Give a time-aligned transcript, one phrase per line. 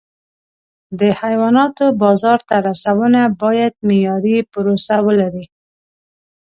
[0.99, 5.45] د حیواناتو بازار ته رسونه باید معیاري پروسه ولري.